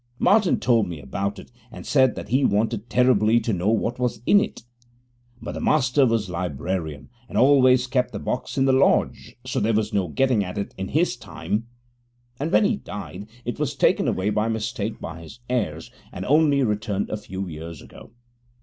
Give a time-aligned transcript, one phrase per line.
[0.17, 4.19] Martin told me about it, and said that he wanted terribly to know what was
[4.25, 4.63] in it;
[5.39, 9.75] but the Master was librarian, and always kept the box in the lodge, so there
[9.75, 11.67] was no getting at it in his time,
[12.39, 16.63] and when he died it was taken away by mistake by his heirs, and only
[16.63, 18.09] returned a few years ago.